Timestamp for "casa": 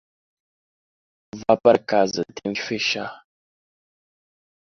1.77-2.23